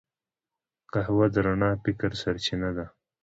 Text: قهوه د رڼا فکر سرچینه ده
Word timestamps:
قهوه 0.93 1.27
د 1.33 1.35
رڼا 1.45 1.71
فکر 1.83 2.09
سرچینه 2.21 2.69
ده 2.77 2.85